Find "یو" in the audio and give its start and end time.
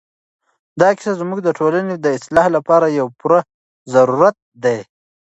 2.99-3.07